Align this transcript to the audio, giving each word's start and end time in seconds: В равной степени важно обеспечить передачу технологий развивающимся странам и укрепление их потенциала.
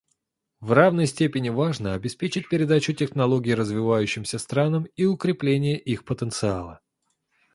В 0.61 0.71
равной 0.71 1.05
степени 1.05 1.49
важно 1.49 1.93
обеспечить 1.93 2.49
передачу 2.49 2.91
технологий 2.91 3.53
развивающимся 3.53 4.39
странам 4.39 4.85
и 4.95 5.05
укрепление 5.05 5.77
их 5.79 6.05
потенциала. 6.05 6.79